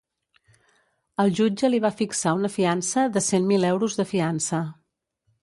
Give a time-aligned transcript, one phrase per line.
[1.23, 4.65] El jutge li va fixar una fiança de cent mil euros de fiança.